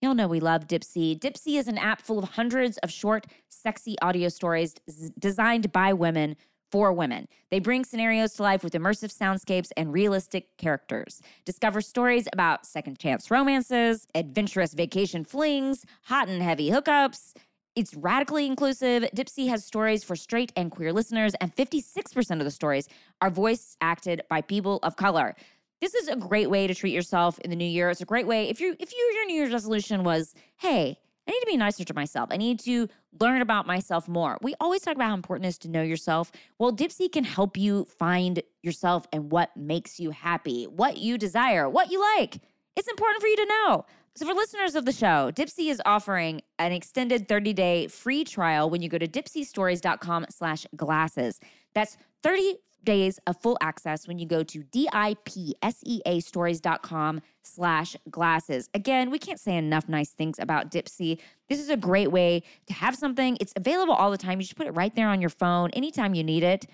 [0.00, 1.18] Y'all know we love Dipsea.
[1.18, 5.92] Dipsea is an app full of hundreds of short, sexy audio stories z- designed by
[5.92, 6.36] women
[6.70, 7.26] for women.
[7.50, 11.20] They bring scenarios to life with immersive soundscapes and realistic characters.
[11.44, 17.32] Discover stories about second chance romances, adventurous vacation flings, hot and heavy hookups.
[17.78, 19.04] It's radically inclusive.
[19.14, 22.88] Dipsea has stories for straight and queer listeners, and 56% of the stories
[23.20, 25.36] are voice acted by people of color.
[25.80, 27.88] This is a great way to treat yourself in the new year.
[27.88, 31.30] It's a great way if you if you, your New Year's resolution was, hey, I
[31.30, 32.30] need to be nicer to myself.
[32.32, 32.88] I need to
[33.20, 34.38] learn about myself more.
[34.42, 36.32] We always talk about how important it is to know yourself.
[36.58, 41.68] Well, Dipsea can help you find yourself and what makes you happy, what you desire,
[41.68, 42.40] what you like.
[42.74, 43.86] It's important for you to know.
[44.18, 48.82] So for listeners of the show, Dipsea is offering an extended 30-day free trial when
[48.82, 51.38] you go to dipseastories.com slash glasses.
[51.72, 58.68] That's 30 days of full access when you go to D-I-P-S-E-A stories.com slash glasses.
[58.74, 61.20] Again, we can't say enough nice things about Dipsea.
[61.48, 63.38] This is a great way to have something.
[63.40, 64.40] It's available all the time.
[64.40, 66.66] You just put it right there on your phone anytime you need it.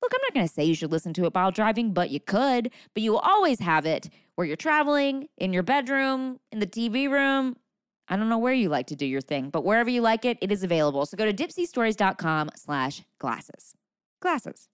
[0.00, 2.20] Look, I'm not going to say you should listen to it while driving, but you
[2.20, 2.70] could.
[2.94, 7.10] But you will always have it where you're traveling, in your bedroom, in the TV
[7.10, 7.56] room.
[8.08, 10.38] I don't know where you like to do your thing, but wherever you like it,
[10.40, 11.04] it is available.
[11.06, 13.74] So go to dipseastories.com slash glasses.
[14.20, 14.68] Glasses.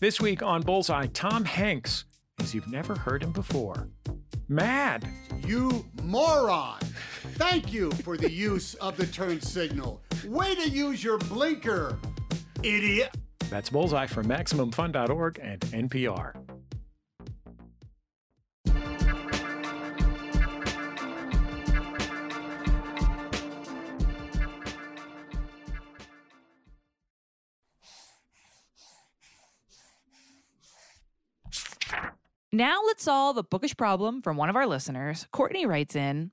[0.00, 2.04] This week on Bullseye, Tom Hanks,
[2.38, 3.88] as you've never heard him before.
[4.48, 5.08] Mad.
[5.44, 6.78] You moron!
[7.34, 10.02] Thank you for the use of the turn signal.
[10.24, 11.98] Way to use your blinker,
[12.62, 13.10] idiot.
[13.50, 16.34] That's Bullseye from MaximumFun.org and NPR.
[32.50, 35.26] Now let's solve a bookish problem from one of our listeners.
[35.32, 36.32] Courtney writes in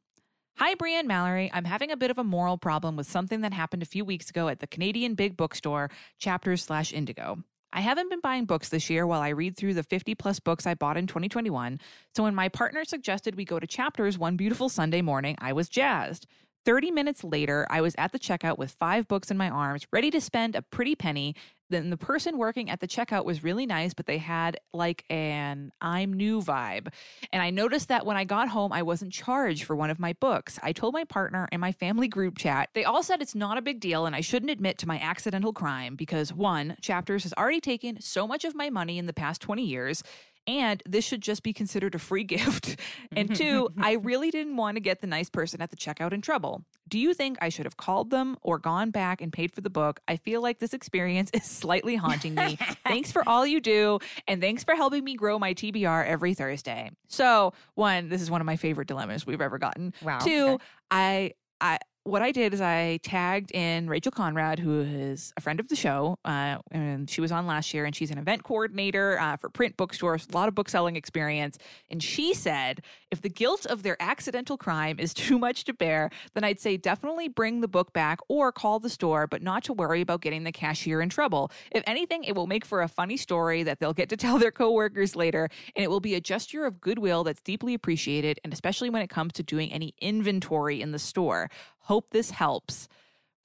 [0.57, 1.51] Hi, Brienne Mallory.
[1.53, 4.29] I'm having a bit of a moral problem with something that happened a few weeks
[4.29, 7.43] ago at the Canadian Big Bookstore, Chapters slash Indigo.
[7.73, 10.65] I haven't been buying books this year while I read through the 50 plus books
[10.65, 11.81] I bought in 2021.
[12.15, 15.67] So when my partner suggested we go to Chapters one beautiful Sunday morning, I was
[15.67, 16.25] jazzed.
[16.63, 20.09] 30 minutes later, I was at the checkout with five books in my arms, ready
[20.09, 21.35] to spend a pretty penny.
[21.69, 25.71] Then the person working at the checkout was really nice, but they had like an
[25.81, 26.87] I'm new vibe.
[27.31, 30.13] And I noticed that when I got home, I wasn't charged for one of my
[30.13, 30.59] books.
[30.61, 32.69] I told my partner and my family group chat.
[32.73, 35.53] They all said it's not a big deal and I shouldn't admit to my accidental
[35.53, 39.41] crime because one, Chapters has already taken so much of my money in the past
[39.41, 40.03] 20 years
[40.47, 42.79] and this should just be considered a free gift.
[43.15, 46.21] and two, I really didn't want to get the nice person at the checkout in
[46.21, 46.63] trouble.
[46.87, 49.69] Do you think I should have called them or gone back and paid for the
[49.69, 49.99] book?
[50.07, 52.57] I feel like this experience is slightly haunting me.
[52.85, 56.91] thanks for all you do, and thanks for helping me grow my TBR every Thursday.
[57.07, 59.93] So, one, this is one of my favorite dilemmas we've ever gotten.
[60.03, 60.63] Wow, Two, okay.
[60.91, 65.59] I I what I did is I tagged in Rachel Conrad, who is a friend
[65.59, 69.19] of the show, uh, and she was on last year, and she's an event coordinator
[69.19, 71.57] uh, for print bookstores, a lot of book selling experience.
[71.89, 72.83] And she said,
[73.15, 76.75] if the guilt of their accidental crime is too much to bear, then I'd say
[76.75, 80.43] definitely bring the book back or call the store, but not to worry about getting
[80.43, 81.49] the cashier in trouble.
[81.71, 84.51] If anything, it will make for a funny story that they'll get to tell their
[84.51, 88.89] coworkers later, and it will be a gesture of goodwill that's deeply appreciated, and especially
[88.89, 91.49] when it comes to doing any inventory in the store.
[91.79, 92.89] Hope this helps.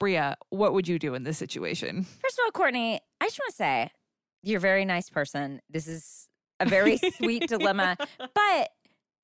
[0.00, 2.04] Bria, what would you do in this situation?
[2.04, 3.90] First of all, Courtney, I just want to say
[4.42, 5.60] you're a very nice person.
[5.70, 6.26] This is
[6.58, 8.70] a very sweet dilemma, but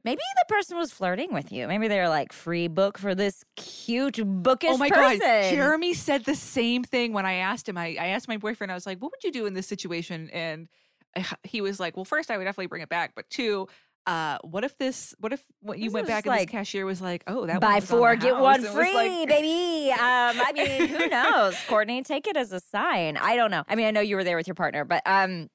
[0.07, 1.69] maybe the person was flirting with you.
[1.69, 5.19] Maybe they're like free book for this cute bookish oh my person.
[5.19, 7.77] god, Jeremy said the same thing when I asked him.
[7.77, 10.31] I, I asked my boyfriend, I was like, "What would you do in this situation?"
[10.33, 10.69] And
[11.15, 13.69] I- he was like, "Well, first, I would definitely bring it back, but two,
[14.07, 15.15] uh, what if this?
[15.19, 17.73] What if what you went back and like, this cashier was like, "Oh, that one
[17.73, 19.91] Buy four, get house," one and free, like- baby.
[19.91, 22.03] Um, I mean, who knows, Courtney?
[22.05, 23.17] Take it as a sign.
[23.17, 23.65] I don't know.
[23.69, 25.51] I mean, I know you were there with your partner, but um,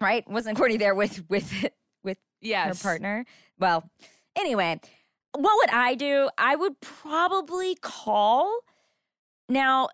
[0.00, 0.28] right?
[0.28, 1.70] Wasn't Courtney there with with with
[2.44, 3.24] yes, her partner?
[3.58, 3.90] Well,
[4.36, 4.80] anyway,
[5.36, 6.28] what would I do?
[6.38, 8.60] I would probably call.
[9.48, 9.88] Now,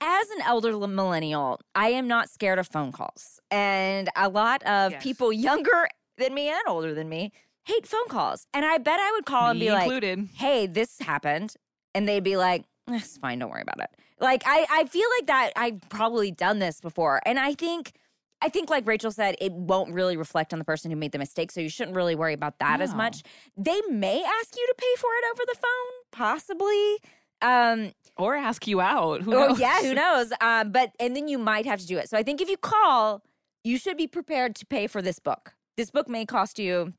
[0.00, 3.40] as an elder millennial, I am not scared of phone calls.
[3.50, 5.02] And a lot of Yes.
[5.02, 5.88] people younger
[6.18, 7.32] than me and older than me
[7.64, 8.46] hate phone calls.
[8.54, 10.04] And I bet I would call and Me be like,
[10.36, 11.54] hey, this happened.
[11.94, 13.90] And they'd be like, "Eh, it's fine, don't worry about it.
[14.20, 17.20] Like I, I feel like that I've probably done this before.
[17.26, 17.92] And I think
[18.40, 21.18] I think like Rachel said, it won't really reflect on the person who made the
[21.18, 21.50] mistake.
[21.50, 23.22] So you shouldn't really worry about that as much.
[23.56, 26.98] They may ask you to pay for it over the phone, possibly.
[27.40, 29.22] Um, or ask you out.
[29.22, 29.60] Who oh knows?
[29.60, 30.32] yeah, who knows?
[30.40, 32.08] Um, but and then you might have to do it.
[32.08, 33.22] So I think if you call,
[33.64, 35.54] you should be prepared to pay for this book.
[35.76, 36.94] This book may cost you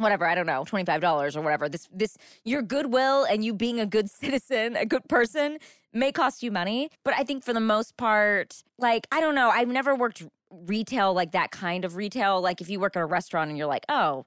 [0.00, 1.68] whatever, I don't know, $25 or whatever.
[1.68, 5.58] This this your goodwill and you being a good citizen, a good person
[5.92, 9.50] may cost you money, but I think for the most part, like I don't know,
[9.50, 12.40] I've never worked retail like that kind of retail.
[12.40, 14.26] Like if you work at a restaurant and you're like, "Oh,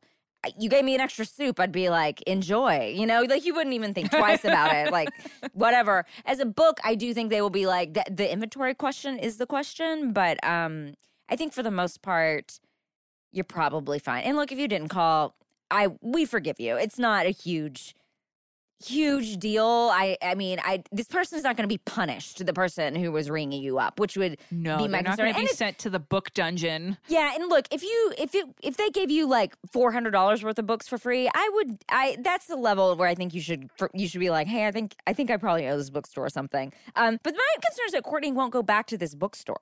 [0.57, 2.93] you gave me an extra soup, I'd be like, enjoy.
[2.95, 4.91] You know, like you wouldn't even think twice about it.
[4.91, 5.09] Like,
[5.53, 6.05] whatever.
[6.25, 9.37] As a book, I do think they will be like the, the inventory question is
[9.37, 10.95] the question, but um,
[11.29, 12.59] I think for the most part,
[13.31, 14.23] you're probably fine.
[14.23, 15.35] And look, if you didn't call,
[15.71, 16.75] I we forgive you.
[16.75, 17.95] It's not a huge,
[18.85, 19.65] huge deal.
[19.93, 22.45] I I mean, I this person is not going to be punished.
[22.45, 25.33] The person who was ringing you up, which would No, be my they're not going
[25.33, 26.97] to be sent to the book dungeon.
[27.07, 30.43] yeah, and look, if you if it if they gave you like four hundred dollars
[30.43, 33.41] worth of books for free, I would I that's the level where I think you
[33.41, 36.29] should you should be like, hey, I think I think I probably owe this bookstore
[36.29, 36.71] something.
[36.95, 39.61] Um, but my concern is that Courtney won't go back to this bookstore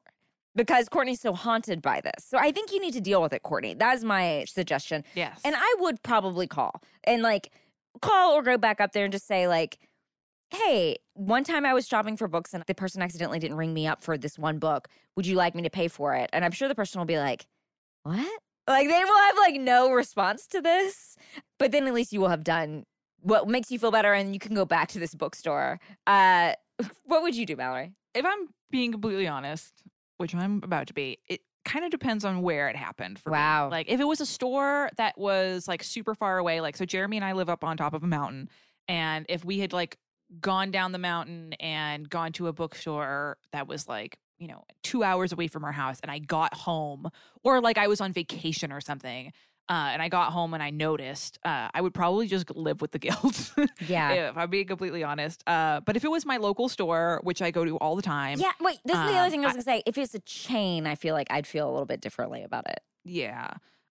[0.55, 2.25] because Courtney's so haunted by this.
[2.25, 3.73] So I think you need to deal with it, Courtney.
[3.73, 5.03] That is my suggestion.
[5.15, 5.39] Yes.
[5.45, 7.51] And I would probably call and like
[8.01, 9.77] call or go back up there and just say like,
[10.51, 13.87] hey, one time I was shopping for books and the person accidentally didn't ring me
[13.87, 14.87] up for this one book.
[15.15, 16.29] Would you like me to pay for it?
[16.33, 17.45] And I'm sure the person will be like,
[18.03, 18.41] what?
[18.67, 21.15] Like they will have like no response to this.
[21.57, 22.85] But then at least you will have done
[23.21, 25.79] what makes you feel better and you can go back to this bookstore.
[26.05, 26.53] Uh
[27.05, 27.93] what would you do, Mallory?
[28.13, 29.73] if I'm being completely honest,
[30.17, 33.37] which I'm about to be, it kind of depends on where it happened for me.
[33.37, 33.69] Wow.
[33.69, 37.17] Like if it was a store that was like super far away, like so Jeremy
[37.17, 38.49] and I live up on top of a mountain
[38.87, 39.97] And if we had like
[40.39, 45.03] gone down the mountain and gone to a bookstore that was like, you know, two
[45.03, 47.09] hours away from our house and I got home,
[47.43, 49.31] or like I was on vacation or something,
[49.71, 52.91] uh, and I got home and I noticed, uh, I would probably just live with
[52.91, 53.53] the guilt.
[53.87, 54.11] Yeah.
[54.29, 55.43] if I'm being completely honest.
[55.47, 58.37] Uh, but if it was my local store, which I go to all the time,
[58.39, 59.81] Yeah, wait, this is the Um, other thing I was gonna say.
[59.85, 62.81] If it's a chain, I feel like I'd feel a little bit differently about it.
[63.05, 63.51] Yeah.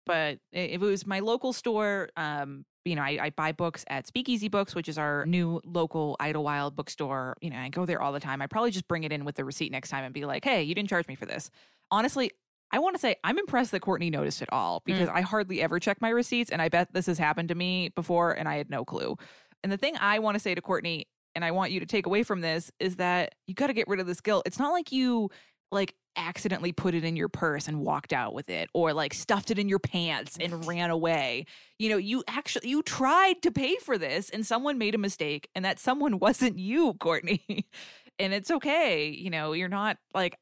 [0.04, 4.06] But if it was my local store, um, you know, I, I buy books at
[4.08, 7.36] Speakeasy Books, which is our new local Idlewild bookstore.
[7.40, 8.42] You know, I go there all the time.
[8.42, 10.64] I probably just bring it in with the receipt next time and be like, hey,
[10.64, 11.50] you didn't charge me for this.
[11.92, 12.32] Honestly,
[12.72, 15.14] I want to say I'm impressed that Courtney noticed it all because mm.
[15.14, 16.50] I hardly ever check my receipts.
[16.50, 19.16] And I bet this has happened to me before and I had no clue.
[19.62, 22.06] And the thing I want to say to Courtney, and I want you to take
[22.06, 24.42] away from this, is that you got to get rid of this guilt.
[24.46, 25.30] It's not like you
[25.70, 29.50] like accidentally put it in your purse and walked out with it or like stuffed
[29.50, 31.46] it in your pants and ran away.
[31.78, 35.48] You know, you actually you tried to pay for this and someone made a mistake
[35.54, 37.66] and that someone wasn't you, Courtney.
[38.18, 39.08] and it's okay.
[39.08, 40.36] You know, you're not like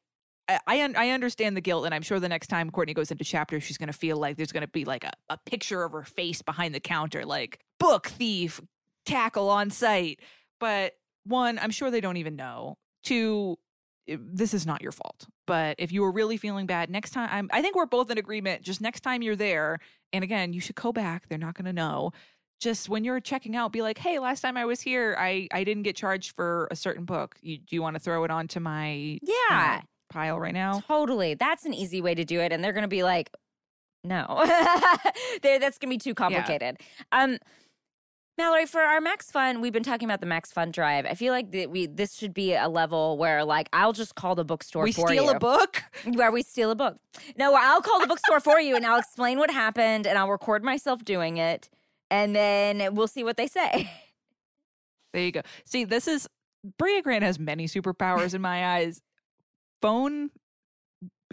[0.67, 3.23] I I, I understand the guilt, and I'm sure the next time Courtney goes into
[3.23, 6.41] chapter, she's gonna feel like there's gonna be like a, a picture of her face
[6.41, 8.61] behind the counter, like book thief,
[9.05, 10.19] tackle on site.
[10.59, 10.93] But
[11.25, 12.77] one, I'm sure they don't even know.
[13.03, 13.57] Two,
[14.07, 15.27] this is not your fault.
[15.47, 18.17] But if you were really feeling bad next time, I'm, I think we're both in
[18.17, 18.61] agreement.
[18.61, 19.79] Just next time you're there,
[20.13, 21.27] and again, you should go back.
[21.29, 22.11] They're not gonna know.
[22.59, 25.63] Just when you're checking out, be like, "Hey, last time I was here, I I
[25.63, 27.37] didn't get charged for a certain book.
[27.41, 29.81] You, do you want to throw it onto my uh, Yeah.
[30.11, 31.33] Pile right now?" Totally.
[31.33, 32.51] That's an easy way to do it.
[32.53, 33.31] And they're going to be like,
[34.03, 34.25] no,
[35.43, 36.77] that's going to be too complicated.
[37.11, 37.37] Um,
[38.37, 41.05] Mallory, for our Max Fun, we've been talking about the Max Fun Drive.
[41.05, 44.33] I feel like that we this should be a level where, like, I'll just call
[44.33, 45.29] the bookstore We for steal you.
[45.31, 45.83] a book.
[46.13, 46.97] where we steal a book.
[47.37, 50.63] No, I'll call the bookstore for you and I'll explain what happened and I'll record
[50.63, 51.69] myself doing it,
[52.09, 53.91] and then we'll see what they say.
[55.13, 55.41] There you go.
[55.65, 56.27] See, this is
[56.79, 59.01] Bria Grant has many superpowers in my eyes.
[59.81, 60.29] Phone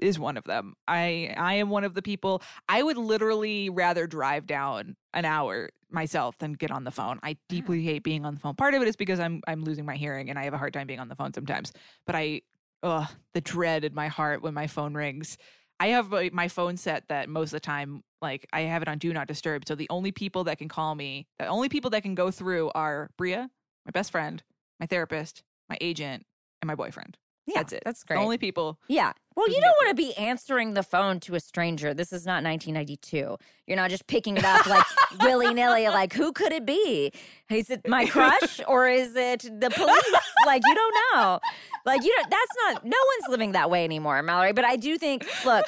[0.01, 0.75] is one of them.
[0.87, 5.71] I I am one of the people I would literally rather drive down an hour
[5.91, 7.19] myself than get on the phone.
[7.23, 7.39] I mm.
[7.49, 8.55] deeply hate being on the phone.
[8.55, 10.73] Part of it is because I'm I'm losing my hearing and I have a hard
[10.73, 11.73] time being on the phone sometimes.
[12.07, 12.43] But I
[12.83, 15.37] ugh, the dread in my heart when my phone rings.
[15.81, 18.99] I have my phone set that most of the time like I have it on
[18.99, 19.67] do not disturb.
[19.67, 22.71] So the only people that can call me, the only people that can go through
[22.75, 23.49] are Bria,
[23.87, 24.43] my best friend,
[24.81, 26.27] my therapist, my agent,
[26.61, 27.17] and my boyfriend.
[27.49, 27.83] Yeah, That's it.
[27.85, 28.19] That's The great.
[28.23, 28.79] only people.
[28.89, 29.13] yeah.
[29.35, 31.95] Well, you don't want to be answering the phone to a stranger.
[31.95, 33.37] This is not 1992.
[33.69, 34.85] You're not just picking it up like
[35.23, 35.87] willy nilly.
[35.87, 37.13] Like, who could it be?
[37.49, 40.15] Is it my crush or is it the police?
[40.47, 41.39] like, you don't know.
[41.87, 42.29] Like, you don't.
[42.29, 42.85] That's not.
[42.85, 44.53] No one's living that way anymore, Mallory.
[44.53, 45.25] But I do think.
[45.45, 45.65] Look,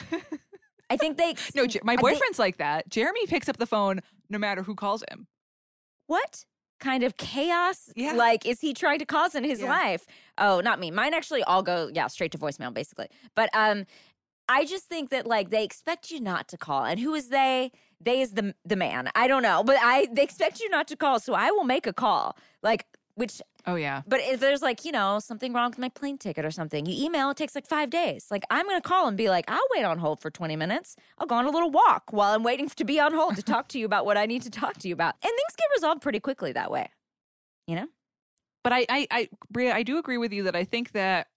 [0.90, 1.36] I think they.
[1.54, 2.90] No, my boyfriend's like that.
[2.90, 5.28] Jeremy picks up the phone no matter who calls him.
[6.08, 6.44] what
[6.80, 8.12] kind of chaos Yeah.
[8.14, 9.68] like is he trying to cause in his Yeah.
[9.68, 10.06] life?
[10.38, 10.90] Oh not me.
[10.90, 13.08] Mine actually all go yeah straight to voicemail basically.
[13.34, 13.84] But um
[14.48, 16.84] i just think that like they expect you not to call.
[16.84, 17.70] And who is they?
[18.00, 19.10] They is the the man.
[19.14, 21.86] I don't know but i they expect you not to call so i will make
[21.86, 22.36] a call.
[22.62, 24.02] Like which Oh yeah.
[24.06, 27.04] but if there's like you know something wrong with my plane ticket or something you
[27.04, 29.84] email it takes like five days like i'm gonna call and be like i'll wait
[29.84, 32.84] on hold for 20 minutes i'll go on a little walk while i'm waiting to
[32.84, 34.94] be on hold to talk to you about what i need to talk to you
[34.94, 36.88] about and things get resolved pretty quickly that way
[37.66, 37.86] you know
[38.62, 41.28] But I, I, I, Bria, I do agree with you that I think that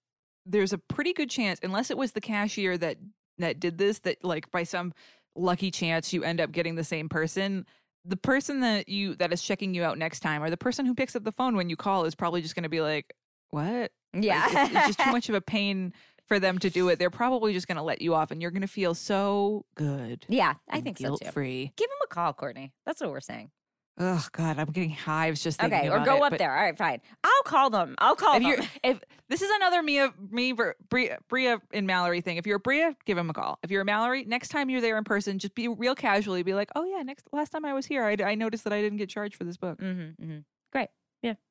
[0.46, 2.98] there's a pretty good chance, unless it was the cashier that
[3.38, 4.94] that did this, that like by some
[5.36, 7.66] lucky chance you end up getting the same person.
[8.06, 10.94] The person that you that is checking you out next time, or the person who
[10.94, 13.14] picks up the phone when you call, is probably just going to be like,
[13.52, 13.92] "What?
[14.14, 15.94] Like, yeah it's, it's just too much of a pain
[16.28, 17.00] for them to do it.
[17.00, 20.26] They're probably just going to let you off, and you're going to feel so good.
[20.30, 21.74] yeah i think so too guilt-free.
[21.76, 23.50] give him a call courtney that's what we're saying
[23.98, 26.78] Oh God, I'm getting hives just thinking okay or go it, up there all right
[26.78, 30.54] fine i'll call them i'll call if them you're if this is another Mia me
[30.90, 32.38] Bria, Bria and Mallory thing.
[32.38, 33.58] If you're a Bria, give him a call.
[33.64, 36.44] If you're a Mallory, next time you're there in person, just be real casually.
[36.44, 38.82] Be like, oh yeah, next last time I was here, I, I noticed that I
[38.82, 39.80] didn't get charged for this book.
[39.80, 40.40] mm-hmm, mm-hmm.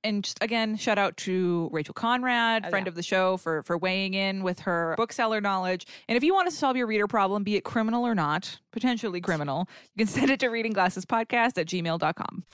[0.05, 2.91] And just again, shout out to Rachel Conrad, Oh, friend yeah.
[2.91, 5.87] of the show, for for weighing in with her bookseller knowledge.
[6.09, 9.21] And if you want to solve your reader problem, be it criminal or not, potentially
[9.21, 12.45] criminal, you can send it to readingglassespodcast at gmail.com.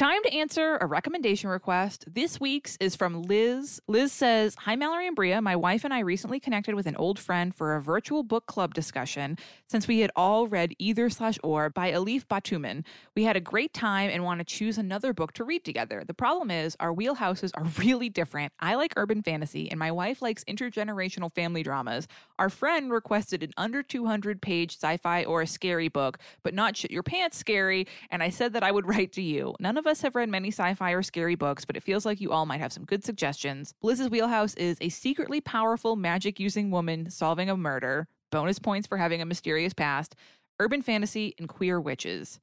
[0.00, 2.06] time to answer a recommendation request.
[2.10, 3.82] This week's is from Liz.
[3.86, 5.42] Liz says, Hi, Mallory and Bria.
[5.42, 8.72] My wife and I recently connected with an old friend for a virtual book club
[8.72, 9.36] discussion
[9.68, 12.82] since we had all read Either slash Or by Elif Batuman.
[13.14, 16.02] We had a great time and want to choose another book to read together.
[16.06, 18.54] The problem is, our wheelhouses are really different.
[18.58, 22.08] I like urban fantasy, and my wife likes intergenerational family dramas.
[22.38, 26.74] Our friend requested an under 200 page sci fi or a scary book, but not
[26.74, 27.86] shit your pants scary.
[28.10, 29.54] And I said that I would write to you.
[29.60, 32.20] None of us have read many sci fi or scary books, but it feels like
[32.20, 33.74] you all might have some good suggestions.
[33.82, 38.96] Liz's wheelhouse is a secretly powerful magic using woman solving a murder, bonus points for
[38.96, 40.14] having a mysterious past,
[40.60, 42.38] urban fantasy, and queer witches.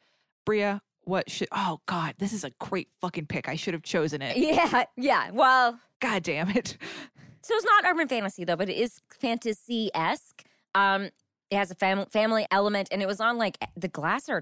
[0.46, 1.48] Bria, what should.
[1.54, 3.48] Oh, God, this is a great fucking pick.
[3.48, 4.36] I should have chosen it.
[4.38, 5.32] Yeah, yeah.
[5.32, 6.78] Well, God damn it.
[7.42, 10.44] so it's not urban fantasy though, but it is fantasy esque.
[10.76, 11.10] Um,
[11.50, 14.42] it has a fam- family element, and it was on like the Glasser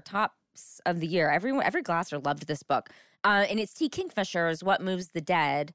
[0.86, 1.30] of the year.
[1.30, 2.90] Everyone, every Glasser loved this book.
[3.24, 3.88] Uh, and it's T.
[3.88, 5.72] Kingfisher's "What Moves the Dead."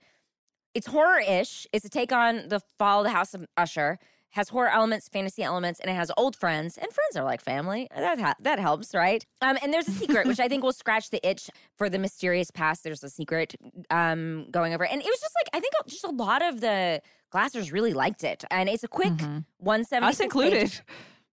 [0.73, 1.67] It's horror-ish.
[1.73, 3.99] It's a take on the fall of the House of Usher.
[4.35, 6.77] Has horror elements, fantasy elements, and it has old friends.
[6.77, 7.89] And friends are like family.
[7.93, 9.25] That ha- that helps, right?
[9.41, 12.49] Um, and there's a secret, which I think will scratch the itch for the mysterious
[12.49, 12.85] past.
[12.85, 13.55] There's a secret
[13.89, 17.01] um, going over, and it was just like I think just a lot of the
[17.33, 19.43] Glassers really liked it, and it's a quick Mhm.
[19.57, 20.09] one seventy.
[20.11, 20.79] Us included.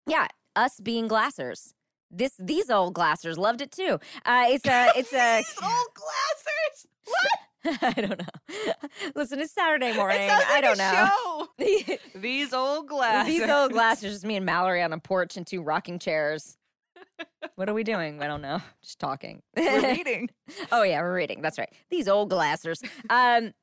[0.08, 1.74] Yeah, us being Glassers.
[2.10, 4.00] This these old Glassers loved it too.
[4.26, 6.86] Uh, it's a it's a old glassers.
[7.06, 7.82] What?
[7.82, 8.74] I don't know.
[9.16, 10.30] Listen, it's Saturday morning.
[10.30, 11.48] I don't know.
[12.16, 13.34] These old glasses.
[13.34, 16.58] These old Glassers, just me and Mallory on a porch and two rocking chairs.
[17.56, 18.22] What are we doing?
[18.22, 18.62] I don't know.
[18.82, 19.42] Just talking.
[19.58, 20.30] We're reading.
[20.72, 21.42] oh yeah, we're reading.
[21.42, 21.72] That's right.
[21.90, 22.82] These old Glassers.
[23.10, 23.54] Um,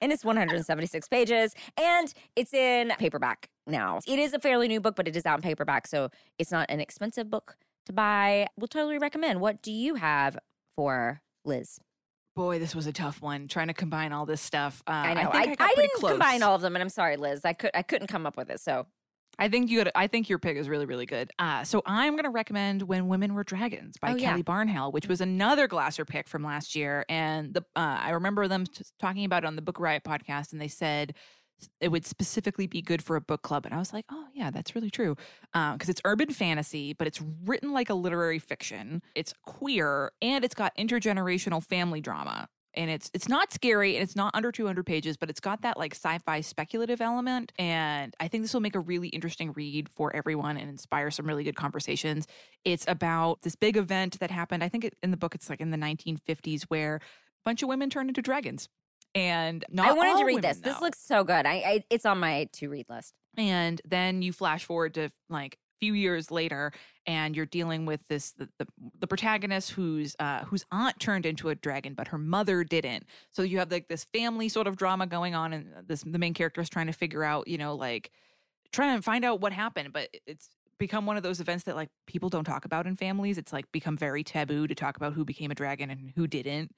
[0.00, 4.00] and it's 176 pages, and it's in paperback now.
[4.06, 6.66] It is a fairly new book, but it is out in paperback, so it's not
[6.70, 7.56] an expensive book
[7.86, 8.46] to buy.
[8.56, 9.40] We'll totally recommend.
[9.40, 10.38] What do you have
[10.74, 11.78] for Liz?
[12.34, 13.48] Boy, this was a tough one.
[13.48, 14.82] Trying to combine all this stuff.
[14.86, 15.30] Uh, I know.
[15.30, 16.10] think I, I, got pretty didn't close.
[16.12, 17.40] combine all of them, and I'm sorry, Liz.
[17.44, 18.60] I could I couldn't come up with it.
[18.60, 18.86] So
[19.38, 19.78] I think you.
[19.78, 21.30] Had, I think your pick is really, really good.
[21.38, 24.30] Uh, so I'm going to recommend "When Women Were Dragons" by Oh, yeah.
[24.30, 27.06] Kelly Barnhill, which was another Glasser pick from last year.
[27.08, 30.52] And the uh, I remember them t- talking about it on the Book Riot podcast,
[30.52, 31.14] and they said
[31.80, 33.64] it would specifically be good for a book club.
[33.64, 35.16] And I was like, oh yeah, that's really true,
[35.54, 39.02] uh, because it's urban fantasy, but it's written like a literary fiction.
[39.14, 42.48] It's queer, and it's got intergenerational family drama.
[42.74, 45.78] And it's it's not scary and it's not under 200 pages, but it's got that
[45.78, 47.50] like sci-fi speculative element.
[47.58, 51.26] And I think this will make a really interesting read for everyone and inspire some
[51.26, 52.26] really good conversations.
[52.66, 54.62] It's about this big event that happened.
[54.62, 57.00] I think in the book it's like in the 1950s where a
[57.46, 58.68] bunch of women turned into dragons.
[59.16, 60.58] And not I wanted to read women, this.
[60.58, 61.46] This looks so good.
[61.46, 63.14] I, I it's on my to read list.
[63.36, 66.72] and then you flash forward to like a few years later
[67.06, 68.66] and you're dealing with this the, the,
[68.98, 73.42] the protagonist whose uh whose aunt turned into a dragon but her mother didn't so
[73.42, 76.60] you have like this family sort of drama going on and this the main character
[76.62, 78.10] is trying to figure out you know like
[78.72, 80.48] trying to find out what happened but it's
[80.78, 83.70] become one of those events that like people don't talk about in families it's like
[83.72, 86.70] become very taboo to talk about who became a dragon and who didn't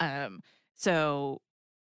[0.00, 0.40] um
[0.76, 1.40] so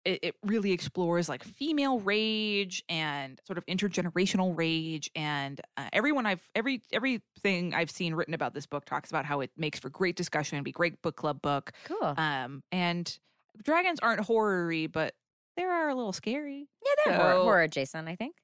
[0.08, 6.24] it, it really explores like female rage and sort of intergenerational rage and uh, everyone
[6.26, 9.90] i've every everything i've seen written about this book talks about how it makes for
[9.90, 12.14] great discussion and be great book club book Cool.
[12.16, 13.18] um and
[13.62, 15.14] dragons aren't horror-y but
[15.56, 18.08] they are a little scary yeah, they're horror, so- horror adjacent.
[18.08, 18.36] I think.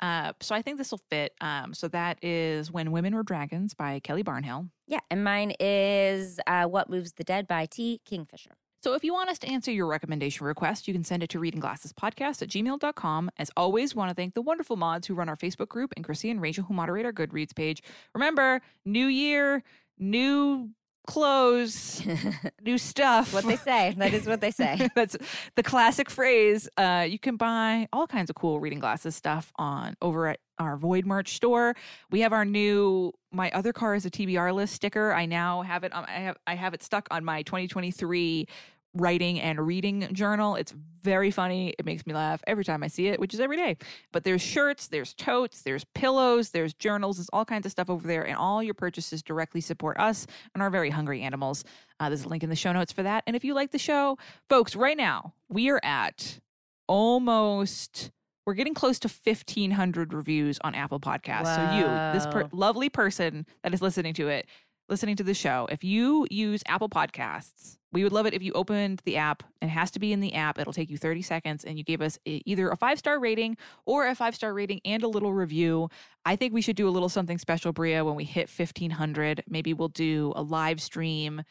[0.00, 3.74] uh so i think this will fit um so that is when women were dragons
[3.74, 8.00] by kelly barnhill Yeah, and mine is uh, "What Moves the Dead" by T.
[8.04, 8.54] Kingfisher.
[8.82, 11.38] So if you want us to answer your recommendation request, you can send it to
[11.38, 13.30] readingglassespodcast at gmail.com.
[13.36, 16.30] As always, want to thank the wonderful mods who run our Facebook group and Chrissy
[16.30, 17.82] and Rachel who moderate our Goodreads page.
[18.14, 19.62] Remember, new year,
[19.98, 20.70] new
[21.06, 22.02] clothes,
[22.62, 23.32] new stuff.
[23.32, 23.94] what they say.
[23.96, 24.88] That is what they say.
[24.94, 25.16] That's
[25.56, 26.68] the classic phrase.
[26.76, 30.76] Uh, you can buy all kinds of cool reading glasses stuff on over at our
[30.76, 31.74] Void merch store.
[32.10, 35.12] We have our new "My Other Car is a TBR List" sticker.
[35.12, 35.92] I now have it.
[35.92, 38.46] On, I have I have it stuck on my 2023
[38.94, 40.56] writing and reading journal.
[40.56, 41.74] It's very funny.
[41.78, 43.76] It makes me laugh every time I see it, which is every day.
[44.12, 48.06] But there's shirts, there's totes, there's pillows, there's journals, there's all kinds of stuff over
[48.06, 51.64] there, and all your purchases directly support us and our very hungry animals.
[51.98, 53.22] Uh, there's a link in the show notes for that.
[53.26, 54.18] And if you like the show,
[54.48, 56.40] folks, right now we are at
[56.86, 58.10] almost.
[58.46, 61.54] We're getting close to 1,500 reviews on Apple Podcasts.
[61.54, 61.84] So, you,
[62.18, 64.46] this per- lovely person that is listening to it,
[64.90, 68.52] listening to the show, if you use Apple Podcasts, we would love it if you
[68.52, 69.42] opened the app.
[69.62, 70.58] It has to be in the app.
[70.58, 74.06] It'll take you 30 seconds and you gave us either a five star rating or
[74.06, 75.88] a five star rating and a little review.
[76.24, 79.44] I think we should do a little something special, Bria, when we hit 1,500.
[79.48, 81.42] Maybe we'll do a live stream.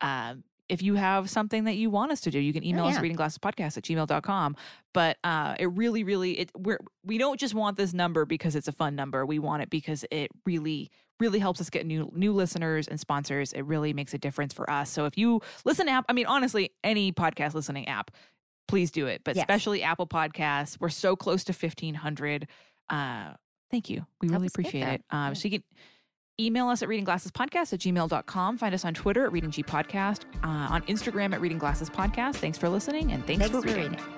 [0.00, 2.94] Um, if you have something that you want us to do, you can email us
[2.94, 3.00] yeah.
[3.00, 4.56] at readingglassespodcast at gmail.com.
[4.92, 8.68] But uh, it really, really, it we're we don't just want this number because it's
[8.68, 9.24] a fun number.
[9.24, 10.90] We want it because it really,
[11.20, 13.52] really helps us get new new listeners and sponsors.
[13.52, 14.90] It really makes a difference for us.
[14.90, 18.10] So if you listen to app, I mean, honestly, any podcast listening app,
[18.68, 19.22] please do it.
[19.24, 19.42] But Yes.
[19.44, 22.46] especially Apple Podcasts, we're so close to fifteen hundred.
[22.90, 23.32] Uh,
[23.70, 24.06] thank you.
[24.20, 25.02] We really appreciate it.
[25.10, 25.32] Um, Yeah.
[25.34, 25.64] So you can
[26.40, 28.58] email us at readingglassespodcast at gmail.com.
[28.58, 32.36] Find us on Twitter at Reading G Podcast, uh, on Instagram at Reading Glasses Podcast.
[32.36, 33.90] Thanks for listening and thanks, Thanks for reading.
[33.92, 34.17] reading.